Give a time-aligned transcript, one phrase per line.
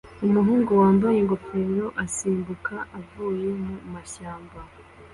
[0.25, 4.57] Umuhungu wambaye ingofero asimbuka avuye mu mashyamba